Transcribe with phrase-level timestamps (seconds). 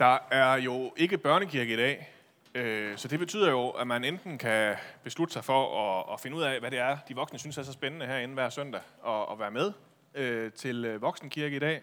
[0.00, 2.12] Der er jo ikke børnekirke i dag,
[2.54, 6.36] øh, så det betyder jo, at man enten kan beslutte sig for at, at finde
[6.36, 9.28] ud af, hvad det er, de voksne synes er så spændende herinde hver søndag, og,
[9.28, 9.72] og være med
[10.14, 11.82] øh, til øh, voksenkirke i dag,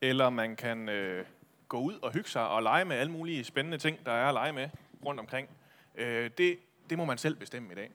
[0.00, 1.24] eller man kan øh,
[1.68, 4.34] gå ud og hygge sig og lege med alle mulige spændende ting, der er at
[4.34, 4.68] lege med
[5.04, 5.48] rundt omkring.
[5.94, 6.58] Øh, det,
[6.90, 7.90] det må man selv bestemme i dag.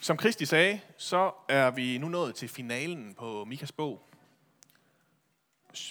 [0.00, 4.13] Som Kristi sagde, så er vi nu nået til finalen på Mikas bog.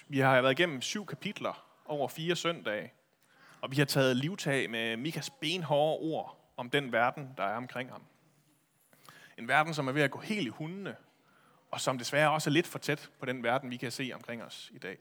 [0.07, 2.93] Vi har været igennem syv kapitler over fire søndage,
[3.61, 7.91] og vi har taget livtag med Mikas benhårde ord om den verden, der er omkring
[7.91, 8.03] ham.
[9.37, 10.95] En verden, som er ved at gå helt i hundene,
[11.71, 14.43] og som desværre også er lidt for tæt på den verden, vi kan se omkring
[14.43, 14.97] os i dag.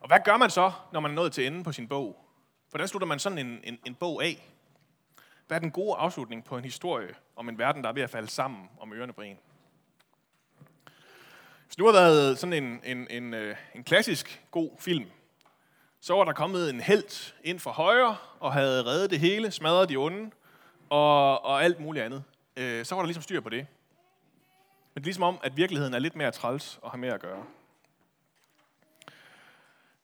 [0.00, 2.24] Og hvad gør man så, når man er nået til enden på sin bog?
[2.70, 4.48] Hvordan slutter man sådan en, en, en bog af?
[5.46, 8.10] Hvad er den gode afslutning på en historie om en verden, der er ved at
[8.10, 9.38] falde sammen om ørerne på en?
[11.72, 15.06] Hvis nu har været sådan en, en, en, øh, en klassisk god film,
[16.00, 19.88] så var der kommet en held ind for højre og havde reddet det hele, smadret
[19.88, 20.30] de onde
[20.90, 22.24] og, og alt muligt andet.
[22.56, 23.66] Øh, så var der ligesom styr på det.
[24.94, 27.20] Men det er ligesom om, at virkeligheden er lidt mere træls at have med at
[27.20, 27.44] gøre.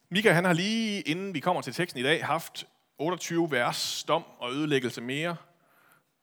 [0.08, 2.66] Mika han har lige inden vi kommer til teksten i dag haft
[2.98, 5.36] 28 vers, dom og ødelæggelse mere,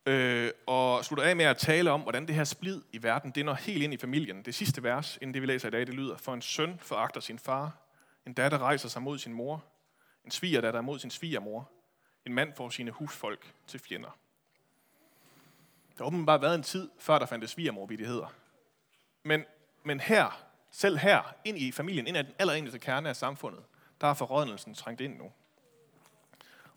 [0.06, 3.46] øh, og slutter af med at tale om, hvordan det her splid i verden, det
[3.46, 4.46] når helt ind i familien.
[4.46, 7.22] Det sidste vers, inden det vi læser i dag, det lyder, for en søn foragter
[7.22, 7.78] sin far,
[8.26, 9.64] en datter rejser sig mod sin mor,
[10.26, 11.70] en sviger mod sin svigermor,
[12.26, 14.18] en mand får sine husfolk til fjender.
[15.98, 18.34] Der har åbenbart været en tid, før der fandtes svigermorbidigheder.
[19.24, 19.44] Men,
[19.84, 23.64] men her, selv her, ind i familien, ind i den allereneste kerne af samfundet,
[24.02, 25.32] der er forrådnelsen trængt ind nu.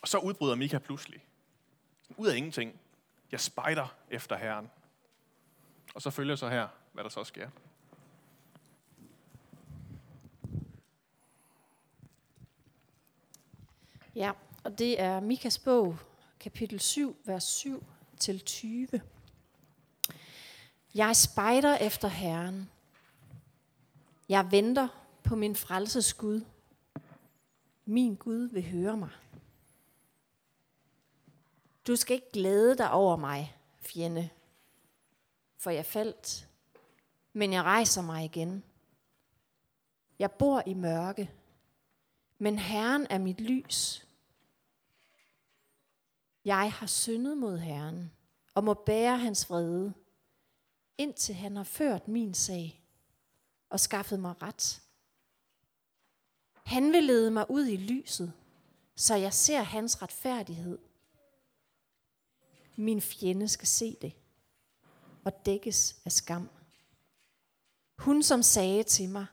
[0.03, 1.25] Og så udbryder Mika pludselig.
[2.17, 2.81] Ud af ingenting.
[3.33, 4.71] Jeg spejder efter Herren.
[5.95, 7.51] Og så følger så her, hvad der så sker.
[14.15, 14.33] Ja,
[14.65, 15.99] og det er Mikas bog,
[16.41, 17.85] kapitel 7, vers 7
[18.19, 18.89] til 20.
[20.95, 22.71] Jeg spejder efter Herren.
[24.29, 24.89] Jeg venter
[25.23, 26.45] på min frelses Gud.
[27.85, 29.11] Min Gud vil høre mig.
[31.89, 34.31] Du skal ikke glæde dig over mig, fjende,
[35.57, 36.49] for jeg faldt,
[37.33, 38.65] men jeg rejser mig igen.
[40.19, 41.31] Jeg bor i mørke,
[42.39, 44.07] men Herren er mit lys.
[46.45, 48.13] Jeg har syndet mod Herren
[48.55, 49.95] og må bære hans vrede,
[50.99, 52.83] indtil han har ført min sag
[53.69, 54.83] og skaffet mig ret.
[56.65, 58.33] Han vil lede mig ud i lyset,
[58.97, 60.79] så jeg ser hans retfærdighed.
[62.81, 64.13] Min fjende skal se det
[65.25, 66.51] og dækkes af skam.
[67.99, 69.27] Hun som sagde til mig,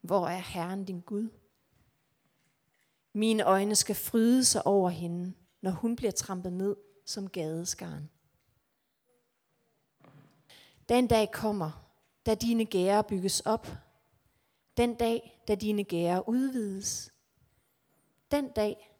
[0.00, 1.28] hvor er Herren din Gud?
[3.12, 8.10] Mine øjne skal fryde sig over hende, når hun bliver trampet ned som gadeskaren.
[10.88, 11.90] Den dag kommer,
[12.26, 13.68] da dine gærer bygges op.
[14.76, 17.12] Den dag, da dine gærer udvides.
[18.30, 18.97] Den dag,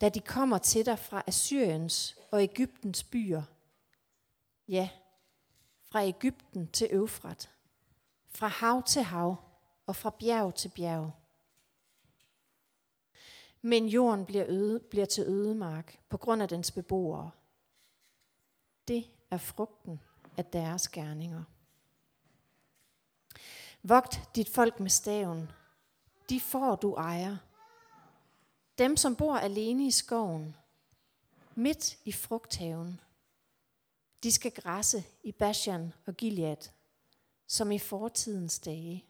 [0.00, 3.42] da de kommer til dig fra Assyriens og Ægyptens byer.
[4.68, 4.88] Ja,
[5.82, 7.50] fra Ægypten til Øfrat,
[8.28, 9.36] fra hav til hav
[9.86, 11.10] og fra bjerg til bjerg.
[13.62, 17.30] Men jorden bliver, øde, bliver til ødemark på grund af dens beboere.
[18.88, 20.00] Det er frugten
[20.36, 21.44] af deres gerninger.
[23.82, 25.50] Vogt dit folk med staven.
[26.28, 27.36] De får du ejer.
[28.78, 30.56] Dem, som bor alene i skoven,
[31.54, 33.00] midt i frugthaven.
[34.22, 36.70] De skal græsse i Bashan og Gilead,
[37.46, 39.04] som i fortidens dage.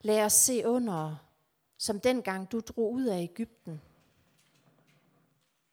[0.00, 1.16] Lad os se under,
[1.78, 3.80] som dengang du drog ud af Ægypten.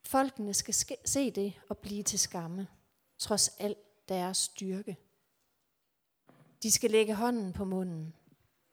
[0.02, 0.74] Folkene skal
[1.04, 2.68] se det og blive til skamme,
[3.18, 3.76] trods al
[4.08, 4.96] deres styrke.
[6.62, 8.14] De skal lægge hånden på munden,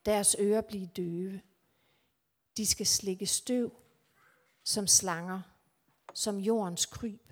[0.05, 1.41] deres ører blive døve.
[2.57, 3.71] De skal slikke støv
[4.63, 5.41] som slanger,
[6.13, 7.31] som jordens kryb.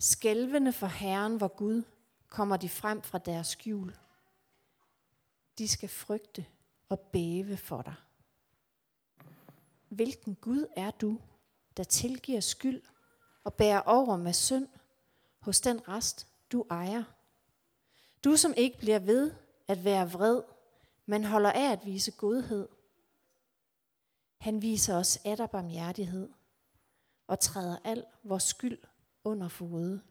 [0.00, 1.82] Skælvende for Herren, hvor Gud,
[2.28, 3.96] kommer de frem fra deres skjul.
[5.58, 6.46] De skal frygte
[6.88, 7.94] og bæve for dig.
[9.88, 11.20] Hvilken Gud er du,
[11.76, 12.82] der tilgiver skyld
[13.44, 14.68] og bærer over med synd
[15.40, 17.04] hos den rest, du ejer?
[18.24, 19.32] Du, som ikke bliver ved
[19.68, 20.42] at være vred,
[21.06, 22.68] men holder af at vise godhed.
[24.36, 26.28] Han viser os atter barmhjertighed
[27.26, 28.78] og træder al vores skyld
[29.24, 30.02] under fode.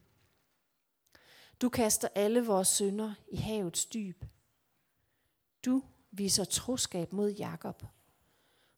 [1.61, 4.25] Du kaster alle vores synder i havets dyb.
[5.65, 7.83] Du viser troskab mod Jakob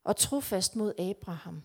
[0.03, 1.63] og trofast mod Abraham,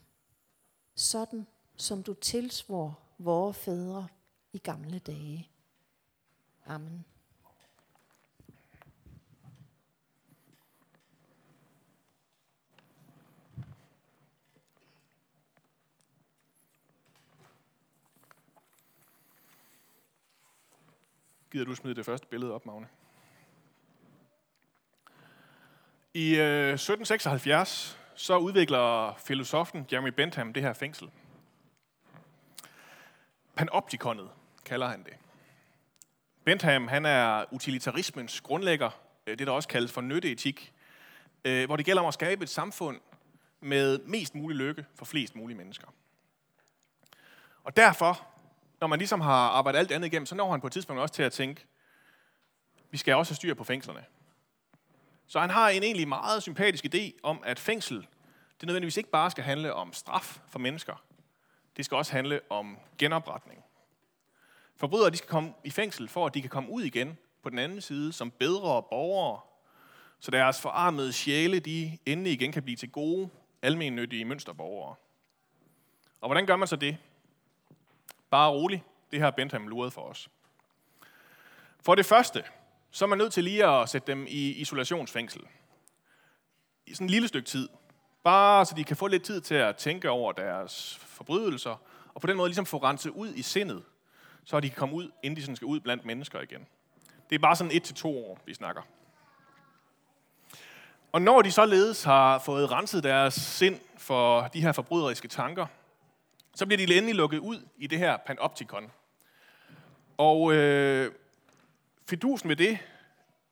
[0.94, 4.09] sådan som du tilsvor vore fædre
[4.53, 5.50] i gamle dage.
[6.67, 7.05] Amen.
[21.52, 22.88] Gider du smide det første billede op, Magne?
[26.14, 31.11] I øh, 1776 så udvikler filosofen Jeremy Bentham det her fængsel.
[33.55, 34.31] Panoptikonet
[34.64, 35.12] kalder han det.
[36.44, 38.91] Bentham han er utilitarismens grundlægger,
[39.26, 40.73] øh, det der også kaldes for nytteetik,
[41.44, 43.00] øh, hvor det gælder om at skabe et samfund
[43.61, 45.88] med mest mulig lykke for flest mulige mennesker.
[47.64, 48.26] Og derfor,
[48.81, 51.15] når man ligesom har arbejdet alt andet igennem, så når han på et tidspunkt også
[51.15, 51.67] til at tænke,
[52.91, 54.05] vi skal også have styr på fængslerne.
[55.27, 58.06] Så han har en egentlig meget sympatisk idé om, at fængsel,
[58.61, 61.05] det nødvendigvis ikke bare skal handle om straf for mennesker.
[61.77, 63.65] Det skal også handle om genopretning.
[64.77, 67.59] Forbrydere de skal komme i fængsel, for at de kan komme ud igen på den
[67.59, 69.41] anden side som bedre borgere,
[70.21, 73.31] så deres forarmede sjæle de endelig igen kan blive til gode,
[73.62, 74.94] almennyttige mønsterborgere.
[76.21, 76.97] Og hvordan gør man så det?
[78.31, 78.85] Bare rolig.
[79.11, 80.29] Det har Bentham luret for os.
[81.81, 82.44] For det første,
[82.91, 85.43] så er man nødt til lige at sætte dem i isolationsfængsel.
[86.87, 87.69] I sådan et lille stykke tid.
[88.25, 91.77] Bare så de kan få lidt tid til at tænke over deres forbrydelser,
[92.15, 93.82] og på den måde ligesom få renset ud i sindet,
[94.44, 96.67] så de kan komme ud, inden de sådan skal ud blandt mennesker igen.
[97.31, 98.83] Det er bare sådan et til to år, vi snakker.
[101.12, 105.67] Og når de således har fået renset deres sind for de her forbryderiske tanker,
[106.55, 108.93] så bliver de endelig lukket ud i det her panoptikon.
[110.19, 111.12] Og øh,
[112.08, 112.79] fidusen ved det,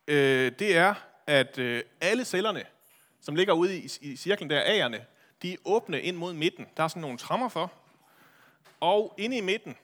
[0.08, 0.94] øh, det er,
[1.26, 2.64] at øh, alle cellerne,
[3.20, 5.02] som ligger ude i, i cirklen der, A'erne,
[5.42, 6.66] de er åbne ind mod midten.
[6.76, 7.72] Der er sådan nogle trammer for.
[8.80, 9.76] Og inde i midten,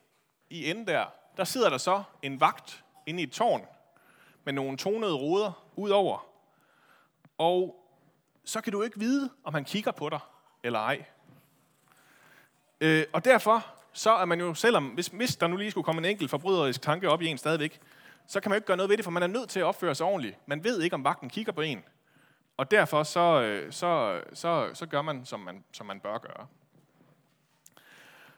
[0.51, 1.07] i enden der,
[1.37, 3.67] der sidder der så en vagt inde i et tårn
[4.45, 6.27] med nogle tonede ruder ud over.
[7.39, 7.85] Og
[8.45, 10.21] så kan du ikke vide, om han kigger på dig
[10.65, 11.05] eller ej.
[12.85, 15.99] Øh, og derfor så er man jo, selvom hvis, hvis der nu lige skulle komme
[15.99, 17.81] en enkelt forbryderisk tanke op i en stadigvæk,
[18.27, 19.65] så kan man jo ikke gøre noget ved det, for man er nødt til at
[19.65, 20.39] opføre sig ordentligt.
[20.47, 21.85] Man ved ikke, om vagten kigger på en.
[22.57, 26.47] Og derfor så, øh, så, så, så gør man, som man, som man bør gøre.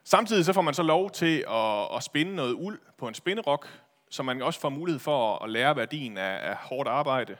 [0.04, 3.68] Samtidig så får man så lov til at, at spinde noget uld på en spinderok,
[4.10, 7.36] så man også får mulighed for at lære værdien af, af hårdt arbejde,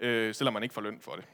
[0.00, 1.24] øh, selvom man ikke får løn for det.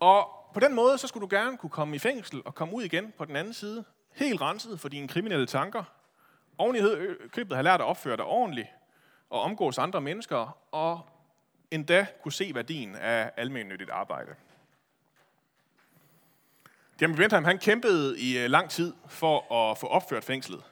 [0.00, 2.82] Og på den måde, så skulle du gerne kunne komme i fængsel og komme ud
[2.82, 5.84] igen på den anden side, helt renset for dine kriminelle tanker,
[6.58, 6.80] oven i
[7.28, 8.68] købet have lært at opføre dig ordentligt,
[9.30, 11.00] og omgås andre mennesker, og
[11.70, 14.34] endda kunne se værdien af almennyttigt arbejde.
[17.00, 20.62] Jeremy Bentham han kæmpede i øh, lang tid for at få opført fængslet.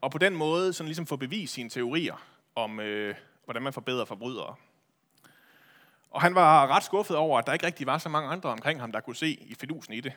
[0.00, 3.14] Og på den måde sådan ligesom få bevist sine teorier om, øh,
[3.44, 4.54] hvordan man forbedrer forbrydere.
[6.10, 8.80] Og han var ret skuffet over, at der ikke rigtig var så mange andre omkring
[8.80, 10.12] ham, der kunne se i fidusen i det.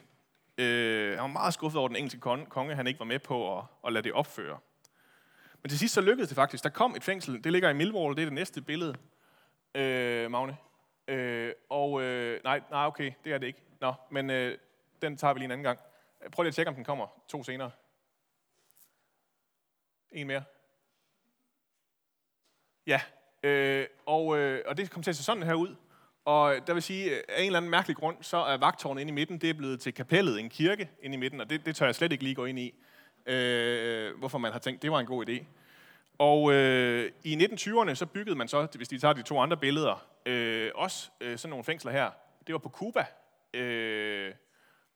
[0.57, 3.63] Øh, han var meget skuffet over den engelske konge, han ikke var med på at,
[3.85, 4.59] at lade det opføre.
[5.61, 6.63] Men til sidst så lykkedes det faktisk.
[6.63, 8.95] Der kom et fængsel, det ligger i Millwall, det er det næste billede,
[9.75, 10.57] øh, Magne.
[11.07, 13.61] Øh, og øh, nej, nej, okay, det er det ikke.
[13.81, 14.57] Nå, men øh,
[15.01, 15.79] den tager vi lige en anden gang.
[16.31, 17.71] Prøv lige at tjekke, om den kommer to senere.
[20.11, 20.43] En mere.
[22.87, 23.01] Ja,
[23.43, 25.75] øh, og, øh, og det kommer til at se sådan her ud.
[26.25, 29.11] Og der vil sige, øh, af en eller anden mærkelig grund, så er vagtårnet inde
[29.11, 31.75] i midten, det er blevet til kapellet, en kirke inde i midten, og det, det
[31.75, 32.73] tør jeg slet ikke lige gå ind i,
[33.25, 35.43] øh, hvorfor man har tænkt, det var en god idé.
[36.17, 40.07] Og øh, i 1920'erne, så byggede man så, hvis de tager de to andre billeder,
[40.25, 42.09] øh, også øh, sådan nogle fængsler her.
[42.47, 43.05] Det var på Cuba.
[43.53, 44.33] Øh,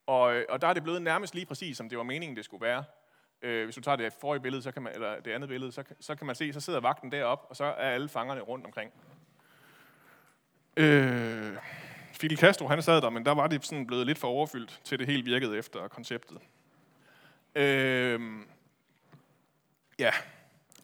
[0.07, 2.45] og, øh, og der er det blevet nærmest lige præcis, som det var meningen, det
[2.45, 2.83] skulle være.
[3.45, 5.83] Øh, hvis du tager det forrige billede, så kan man, eller det andet billede, så,
[5.99, 8.91] så kan man se, så sidder vagten deroppe, og så er alle fangerne rundt omkring.
[10.77, 11.57] Øh,
[12.13, 14.99] Fidel Castro, han sad der, men der var det sådan blevet lidt for overfyldt, til
[14.99, 16.37] det helt virkede efter konceptet.
[17.55, 18.21] Øh,
[19.99, 20.11] ja,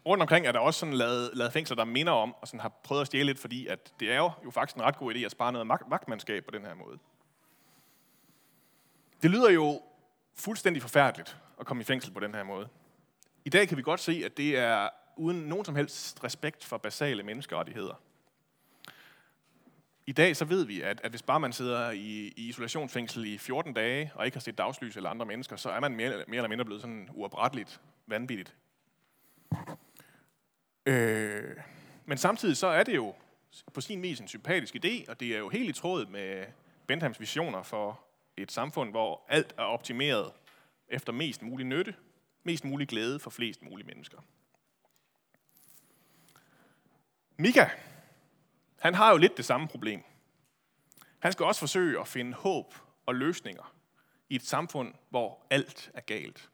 [0.05, 2.69] rundt omkring er der også sådan lavet, lavet fængsler, der minder om, og sådan har
[2.83, 5.19] prøvet at stjæle lidt, fordi at det er jo, jo faktisk en ret god idé
[5.19, 6.97] at spare noget vagtmandskab på den her måde.
[9.21, 9.81] Det lyder jo
[10.35, 12.67] fuldstændig forfærdeligt at komme i fængsel på den her måde.
[13.45, 16.77] I dag kan vi godt se, at det er uden nogen som helst respekt for
[16.77, 18.01] basale menneskerettigheder.
[20.05, 23.37] I dag så ved vi, at, at hvis bare man sidder i, i isolationsfængsel i
[23.37, 26.37] 14 dage, og ikke har set dagslys eller andre mennesker, så er man mere, mere
[26.37, 28.55] eller mindre blevet sådan uopretteligt vanvittigt.
[30.85, 31.57] Øh,
[32.05, 33.15] men samtidig så er det jo
[33.73, 36.45] på sin vis en sympatisk idé, og det er jo helt i tråd med
[36.87, 37.99] Benthams visioner for
[38.37, 40.31] et samfund, hvor alt er optimeret
[40.91, 41.95] efter mest mulig nytte,
[42.43, 44.17] mest mulig glæde for flest mulige mennesker.
[47.37, 47.65] Mika,
[48.79, 50.03] han har jo lidt det samme problem.
[51.19, 53.75] Han skal også forsøge at finde håb og løsninger
[54.29, 56.49] i et samfund, hvor alt er galt.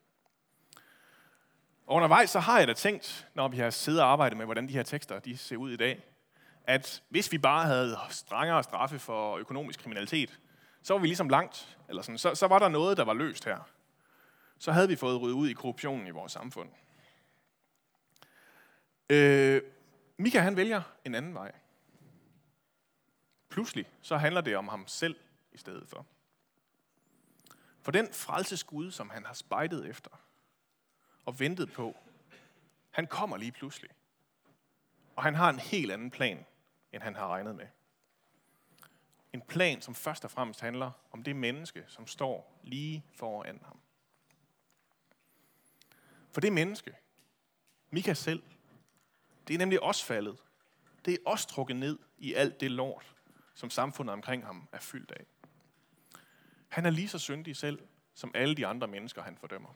[1.88, 4.68] Og undervejs så har jeg da tænkt, når vi har siddet og arbejdet med, hvordan
[4.68, 6.04] de her tekster de ser ud i dag,
[6.64, 10.40] at hvis vi bare havde strengere straffe for økonomisk kriminalitet,
[10.84, 13.46] så var vi ligesom langt, eller sådan, så, så var der noget, der var løst
[13.46, 13.70] her.
[14.60, 16.70] Så havde vi fået ryddet ud i korruptionen i vores samfund.
[19.10, 19.62] Øh,
[20.18, 21.52] Mika han vælger en anden vej.
[23.50, 25.16] Pludselig så handler det om ham selv
[25.52, 26.06] i stedet for.
[27.82, 30.12] For den frelsesgud, som han har spejdet efter
[31.26, 31.98] og ventet på,
[32.90, 33.90] han kommer lige pludselig.
[35.16, 36.46] Og han har en helt anden plan,
[36.92, 37.68] end han har regnet med.
[39.34, 43.80] En plan, som først og fremmest handler om det menneske, som står lige foran ham.
[46.38, 46.94] For det menneske,
[47.90, 48.44] Mika selv,
[49.48, 50.38] det er nemlig også faldet.
[51.06, 53.16] Det er også trukket ned i alt det lort,
[53.54, 55.26] som samfundet omkring ham er fyldt af.
[56.68, 57.80] Han er lige så syndig selv,
[58.14, 59.70] som alle de andre mennesker, han fordømmer.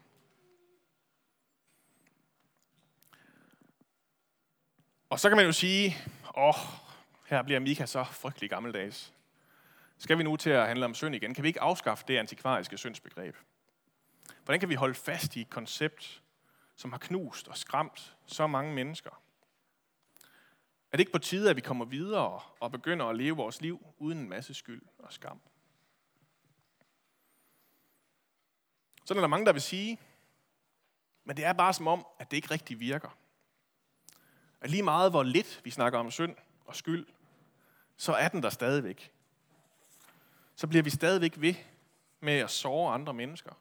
[5.10, 5.98] Og så kan man jo sige,
[6.38, 6.56] åh, oh,
[7.28, 9.14] her bliver Mika så frygtelig gammeldags.
[9.98, 11.34] Skal vi nu til at handle om synd igen?
[11.34, 13.36] Kan vi ikke afskaffe det antikvariske syndsbegreb?
[14.46, 16.22] Hvordan kan vi holde fast i et koncept,
[16.82, 19.22] som har knust og skræmt så mange mennesker?
[20.92, 23.86] Er det ikke på tide, at vi kommer videre og begynder at leve vores liv
[23.98, 25.42] uden en masse skyld og skam?
[29.06, 30.00] Sådan er der mange, der vil sige,
[31.24, 33.18] men det er bare som om, at det ikke rigtig virker.
[34.62, 36.36] At lige meget hvor lidt vi snakker om synd
[36.66, 37.08] og skyld,
[37.98, 39.14] så er den der stadigvæk.
[40.56, 41.56] Så bliver vi stadigvæk ved
[42.20, 43.54] med at såre andre mennesker.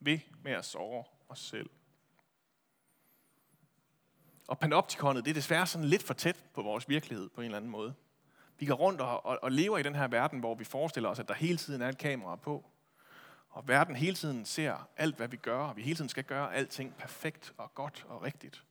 [0.00, 1.70] Ved med at såre os selv.
[4.48, 7.56] Og panoptikonet, det er desværre sådan lidt for tæt på vores virkelighed på en eller
[7.56, 7.94] anden måde.
[8.58, 11.18] Vi går rundt og, og, og lever i den her verden, hvor vi forestiller os,
[11.18, 12.64] at der hele tiden er et kamera på.
[13.50, 16.54] Og verden hele tiden ser alt, hvad vi gør, og vi hele tiden skal gøre
[16.54, 18.64] alting perfekt og godt og rigtigt.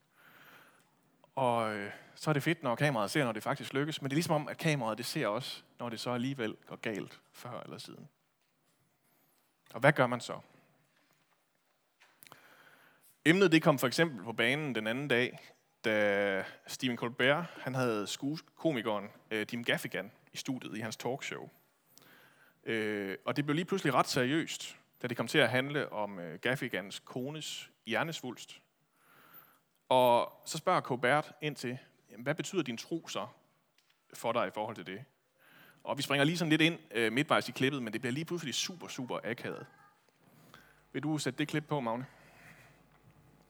[1.34, 4.14] Og øh, så er det fedt, når kameraet ser, når det faktisk lykkes, men det
[4.14, 7.60] er ligesom om, at kameraet det ser også, når det så alligevel går galt før
[7.60, 8.08] eller siden.
[9.74, 10.40] Og hvad gør man så?
[13.24, 15.38] Emnet det kom for eksempel på banen den anden dag,
[15.84, 18.06] da Stephen Colbert han havde
[18.56, 21.50] komikeren øh, Jim Gaffigan i studiet i hans talkshow.
[22.64, 26.18] Øh, og det blev lige pludselig ret seriøst, da det kom til at handle om
[26.18, 28.60] øh, Gaffigans kones hjernesvulst.
[29.88, 31.78] Og så spørger Colbert ind til,
[32.18, 33.26] hvad betyder din tro så
[34.14, 35.04] for dig i forhold til det?
[35.84, 38.24] Og vi springer lige sådan lidt ind øh, midtvejs i klippet, men det bliver lige
[38.24, 39.66] pludselig super, super akavet.
[40.92, 42.06] Vil du sætte det klip på, Magne?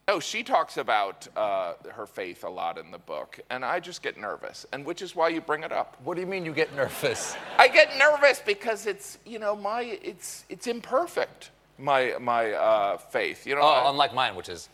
[0.08, 4.02] No, she talks about uh, her faith a lot in the book, and I just
[4.02, 5.98] get nervous, and which is why you bring it up.
[6.02, 7.36] What do you mean you get nervous?
[7.58, 13.46] I get nervous because it's you know my it's it's imperfect my my uh, faith.
[13.46, 14.70] You know, Oh, I- unlike mine, which is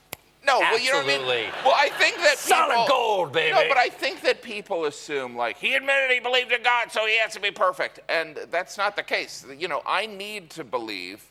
[0.46, 1.20] no, well, you know what I mean.
[1.22, 3.54] absolutely Well, I think that solid people, gold, baby.
[3.54, 7.06] No, but I think that people assume like he admitted he believed in God, so
[7.06, 9.44] he has to be perfect, and that's not the case.
[9.58, 11.24] You know, I need to believe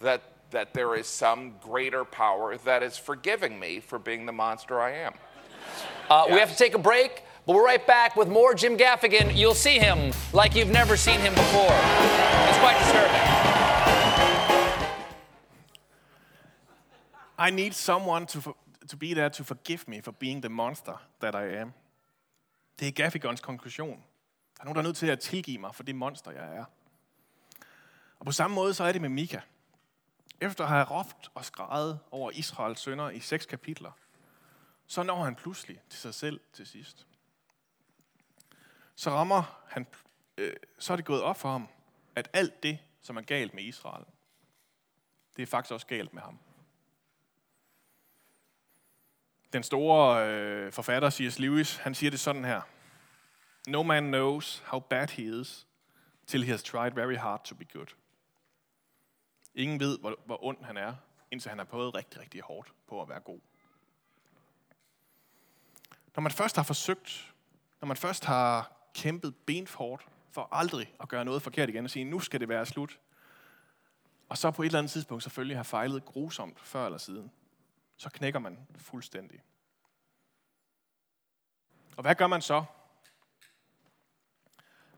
[0.00, 4.80] that that there is some greater power that is forgiving me for being the monster
[4.80, 5.14] I am.
[6.10, 9.36] Uh, We have to take a break, but we're right back with more Jim Gaffigan.
[9.36, 11.74] You'll see him like you've never seen him before.
[12.48, 13.26] It's quite disturbing.
[17.38, 18.54] I need someone to, for,
[18.88, 21.72] to be there to forgive me for being the monster that I am.
[22.78, 24.02] Det er Gaffigans konklusion.
[24.56, 26.64] Der er nogen, der er nødt til at tilgive mig for det monster, jeg er.
[28.20, 29.40] Og på samme måde så er det med Mika.
[30.40, 33.92] Efter at have råbt og skrejet over Israels sønder i seks kapitler,
[34.86, 37.06] så når han pludselig til sig selv til sidst.
[38.94, 39.86] Så rammer han,
[40.38, 41.68] øh, så er det gået op for ham,
[42.16, 44.04] at alt det, som er galt med Israel,
[45.36, 46.38] det er faktisk også galt med ham.
[49.52, 51.38] Den store øh, forfatter C.S.
[51.38, 52.62] Lewis, han siger det sådan her.
[53.68, 55.66] No man knows how bad he is,
[56.26, 57.86] till he has tried very hard to be good.
[59.54, 60.94] Ingen ved, hvor, hvor ond han er,
[61.30, 63.40] indtil han har prøvet rigtig, rigtig hårdt på at være god.
[66.16, 67.34] Når man først har forsøgt,
[67.80, 72.04] når man først har kæmpet benfort for aldrig at gøre noget forkert igen og sige,
[72.04, 73.00] nu skal det være slut,
[74.28, 77.30] og så på et eller andet tidspunkt selvfølgelig har fejlet grusomt før eller siden,
[77.96, 79.42] så knækker man fuldstændig.
[81.96, 82.64] Og hvad gør man så?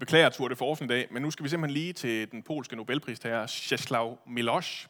[0.02, 2.76] Beklager Tour de Force i dag, men nu skal vi simpelthen lige til den polske
[2.76, 4.87] Nobelpristager Czeslaw Milosz.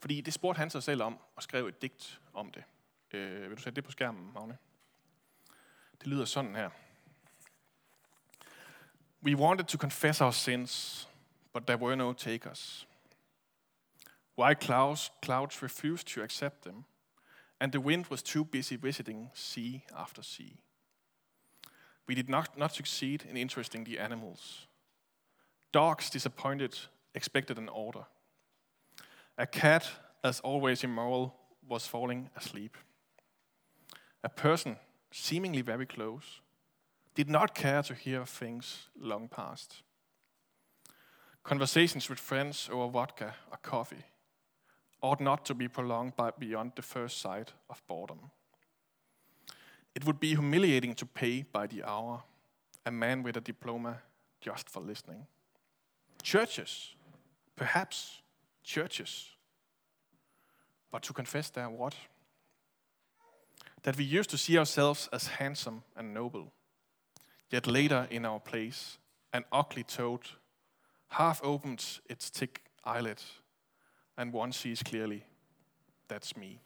[0.00, 2.64] Fordi det spurgte han sig selv om, og skrev et digt om det.
[3.12, 4.58] Øh, vil du sætte det på skærmen, Magne?
[6.00, 6.70] Det lyder sådan her.
[9.22, 11.08] We wanted to confess our sins,
[11.52, 12.88] but there were no takers.
[14.38, 16.84] Why clouds, clouds refused to accept them,
[17.60, 20.56] and the wind was too busy visiting sea after sea.
[22.06, 24.66] We did not, not succeed in interesting the animals.
[25.72, 26.78] Dogs, disappointed,
[27.14, 28.04] expected an order.
[29.38, 29.88] A cat,
[30.22, 31.34] as always immoral,
[31.68, 32.76] was falling asleep.
[34.24, 34.76] A person,
[35.10, 36.40] seemingly very close,
[37.14, 39.82] did not care to hear things long past.
[41.44, 44.04] Conversations with friends over vodka or coffee
[45.02, 48.30] ought not to be prolonged by beyond the first sight of boredom.
[49.94, 52.22] It would be humiliating to pay by the hour
[52.84, 53.98] a man with a diploma
[54.40, 55.26] just for listening.
[56.22, 56.94] Churches,
[57.56, 58.22] perhaps
[58.64, 59.30] churches,
[60.90, 61.94] but to confess their what?
[63.82, 66.52] That we used to see ourselves as handsome and noble,
[67.50, 68.98] yet later in our place,
[69.32, 70.20] an ugly toad
[71.12, 73.22] half opens its thick eyelid,
[74.16, 75.24] and one sees clearly,
[76.08, 76.60] that's me.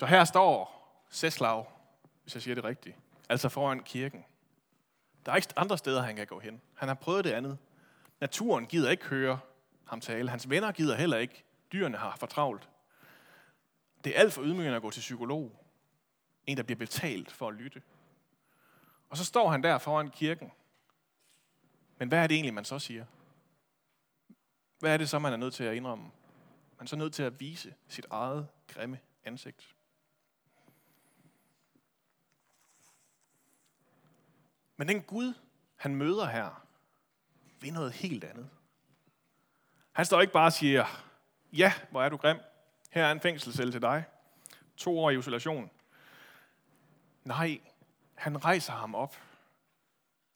[0.00, 0.76] Så her står
[1.10, 1.68] Seslav,
[2.22, 2.96] hvis jeg siger det rigtigt,
[3.28, 4.24] altså foran kirken.
[5.26, 6.60] Der er ikke andre steder, han kan gå hen.
[6.74, 7.58] Han har prøvet det andet.
[8.20, 9.38] Naturen gider ikke høre
[9.84, 10.30] ham tale.
[10.30, 11.44] Hans venner gider heller ikke.
[11.72, 12.68] Dyrene har for travlt.
[14.04, 15.64] Det er alt for ydmygende at gå til psykolog.
[16.46, 17.82] En, der bliver betalt for at lytte.
[19.10, 20.52] Og så står han der foran kirken.
[21.98, 23.04] Men hvad er det egentlig, man så siger?
[24.78, 26.04] Hvad er det så, man er nødt til at indrømme?
[26.78, 29.75] Man er så nødt til at vise sit eget grimme ansigt.
[34.76, 35.34] Men den Gud,
[35.76, 36.66] han møder her,
[37.60, 38.50] ved noget helt andet.
[39.92, 40.84] Han står ikke bare og siger,
[41.52, 42.38] ja, hvor er du grim.
[42.90, 44.04] Her er en fængselscelle til dig.
[44.76, 45.70] To år i isolation.
[47.24, 47.60] Nej,
[48.14, 49.16] han rejser ham op.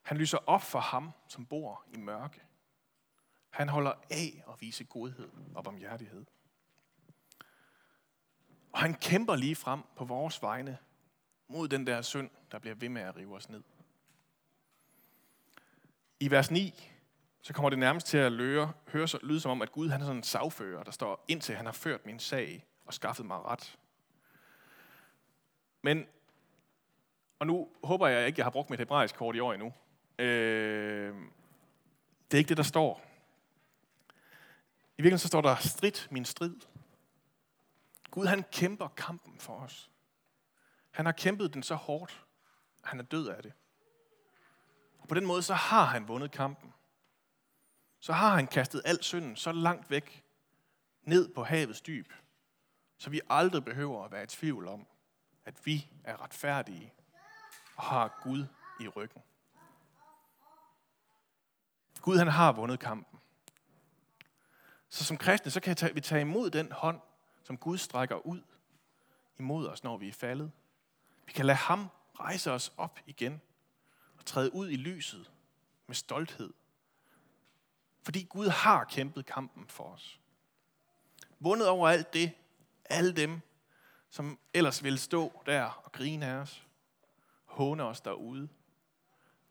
[0.03, 2.42] Han lyser op for ham, som bor i mørke.
[3.50, 6.26] Han holder af at vise godhed og barmhjertighed.
[8.72, 10.79] Og han kæmper lige frem på vores vegne
[11.48, 13.62] mod den der synd, der bliver ved med at rive os ned.
[16.21, 16.91] I vers 9,
[17.43, 20.01] så kommer det nærmest til at løre, høre, så, lyde som om, at Gud han
[20.01, 23.45] er sådan en sagfører, der står, indtil han har ført min sag og skaffet mig
[23.45, 23.79] ret.
[25.83, 26.07] Men,
[27.39, 29.73] og nu håber jeg ikke, jeg har brugt mit hebraisk kort i år endnu.
[30.19, 31.15] Øh,
[32.31, 33.07] det er ikke det, der står.
[34.99, 36.57] I virkeligheden så står der, strid min strid.
[38.11, 39.91] Gud han kæmper kampen for os.
[40.91, 42.25] Han har kæmpet den så hårdt,
[42.83, 43.53] at han er død af det.
[45.11, 46.75] På den måde så har han vundet kampen.
[48.01, 50.25] Så har han kastet al synden så langt væk,
[51.03, 52.12] ned på havets dyb,
[52.99, 54.87] så vi aldrig behøver at være i tvivl om,
[55.44, 56.92] at vi er retfærdige
[57.77, 58.46] og har Gud
[58.81, 59.23] i ryggen.
[62.01, 63.20] Gud han har vundet kampen.
[64.88, 67.01] Så som kristne, så kan vi tage imod den hånd,
[67.42, 68.42] som Gud strækker ud
[69.38, 70.53] imod os, når vi er faldet.
[71.27, 71.88] Vi kan lade ham
[72.20, 73.40] rejse os op igen
[74.31, 75.31] træde ud i lyset
[75.87, 76.53] med stolthed.
[78.03, 80.21] Fordi Gud har kæmpet kampen for os.
[81.38, 82.33] Vundet over alt det,
[82.85, 83.40] alle dem,
[84.11, 86.66] som ellers ville stå der og grine af os,
[87.45, 88.49] håne os derude.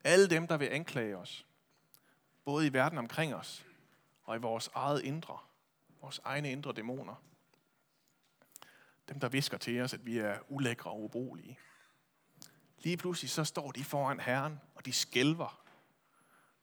[0.04, 1.46] Alle dem, der vil anklage os,
[2.46, 3.66] både i verden omkring os
[4.24, 5.38] og i vores eget indre,
[6.02, 7.16] vores egne indre dæmoner.
[9.10, 11.58] Dem, der visker til os, at vi er ulækre og ubrugelige.
[12.80, 15.62] Lige pludselig så står de foran Herren, og de skælver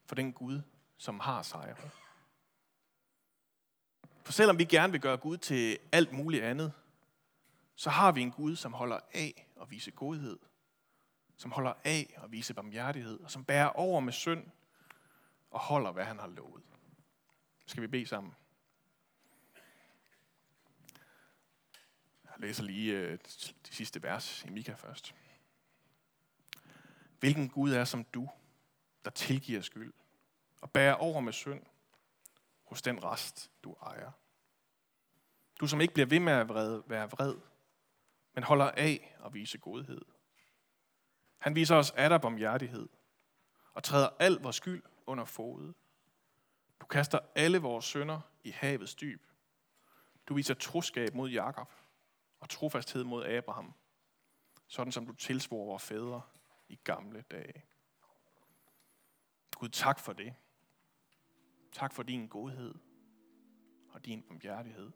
[0.05, 0.63] for den Gud,
[0.97, 1.77] som har sejr.
[4.23, 6.73] For selvom vi gerne vil gøre Gud til alt muligt andet,
[7.75, 10.39] så har vi en Gud, som holder af at vise godhed,
[11.37, 14.47] som holder af at vise barmhjertighed, og som bærer over med synd
[15.51, 16.63] og holder, hvad han har lovet.
[17.67, 18.35] Skal vi bede sammen?
[22.25, 23.19] Jeg læser lige øh,
[23.69, 25.15] de sidste vers i Mika først.
[27.21, 28.29] Hvilken Gud er som du,
[29.05, 29.95] der tilgiver skyld
[30.61, 31.63] og bærer over med synd
[32.65, 34.11] hos den rest, du ejer.
[35.61, 36.49] Du som ikke bliver ved med at
[36.89, 37.37] være vred,
[38.35, 40.03] men holder af at vise godhed.
[41.39, 42.89] Han viser os adab om hjertighed
[43.75, 45.75] og træder al vores skyld under fodet.
[46.81, 49.27] Du kaster alle vores sønder i havets dyb.
[50.29, 51.73] Du viser troskab mod Jakob
[52.41, 53.75] og trofasthed mod Abraham.
[54.67, 56.23] Sådan som du tilsvor vores fædre
[56.69, 57.65] i gamle dage.
[59.57, 60.35] Gud, tak for det.
[61.73, 62.75] Tak for din godhed
[63.91, 64.91] og din barmhjertighed.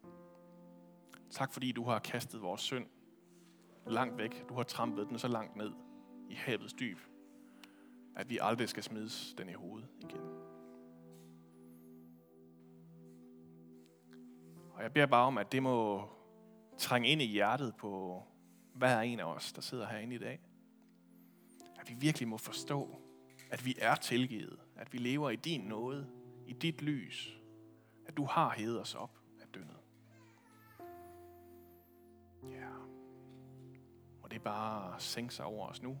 [1.29, 2.87] Tak fordi du har kastet vores synd
[3.87, 4.49] langt væk.
[4.49, 5.71] Du har trampet den så langt ned
[6.29, 6.97] i havets dyb,
[8.15, 10.21] at vi aldrig skal smides den i hovedet igen.
[14.73, 16.09] Og jeg beder bare om, at det må
[16.77, 18.23] trænge ind i hjertet på
[18.73, 20.39] hver en af os, der sidder herinde i dag.
[21.81, 23.01] At vi virkelig må forstå,
[23.51, 24.59] at vi er tilgivet.
[24.75, 26.07] At vi lever i din nåde,
[26.47, 27.37] i dit lys.
[28.05, 29.77] At du har hævet os op af dønnet.
[32.43, 32.69] Ja.
[34.21, 35.97] Må det bare sænke sig over os nu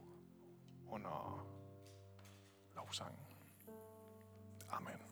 [0.87, 1.47] under
[2.75, 3.25] lovsangen.
[4.69, 5.10] Amen.